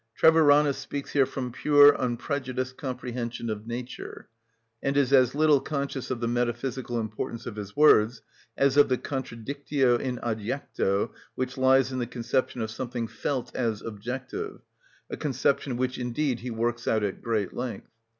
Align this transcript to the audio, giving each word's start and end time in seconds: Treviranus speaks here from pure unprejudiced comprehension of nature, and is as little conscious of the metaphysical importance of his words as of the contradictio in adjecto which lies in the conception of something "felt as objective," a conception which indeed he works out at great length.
Treviranus 0.17 0.79
speaks 0.79 1.11
here 1.11 1.27
from 1.27 1.51
pure 1.51 1.91
unprejudiced 1.93 2.75
comprehension 2.75 3.51
of 3.51 3.67
nature, 3.67 4.29
and 4.81 4.97
is 4.97 5.13
as 5.13 5.35
little 5.35 5.59
conscious 5.61 6.09
of 6.09 6.19
the 6.19 6.27
metaphysical 6.27 6.99
importance 6.99 7.45
of 7.45 7.55
his 7.55 7.75
words 7.75 8.23
as 8.57 8.77
of 8.77 8.89
the 8.89 8.97
contradictio 8.97 9.99
in 9.99 10.17
adjecto 10.23 11.11
which 11.35 11.55
lies 11.55 11.91
in 11.91 11.99
the 11.99 12.07
conception 12.07 12.63
of 12.63 12.71
something 12.71 13.05
"felt 13.07 13.55
as 13.55 13.83
objective," 13.83 14.61
a 15.11 15.17
conception 15.17 15.77
which 15.77 15.99
indeed 15.99 16.39
he 16.39 16.49
works 16.49 16.87
out 16.87 17.03
at 17.03 17.21
great 17.21 17.53
length. 17.53 17.91